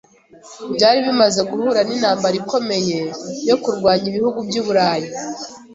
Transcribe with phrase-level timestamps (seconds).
[0.75, 2.99] Byari bimaze guhura n’intambara ikomeye
[3.49, 5.09] yo kurwanya ibihugu by’Uburayi.